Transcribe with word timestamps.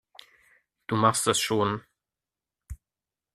Du 0.87 0.95
machst 0.95 1.27
das 1.27 1.39
schon. 1.39 1.83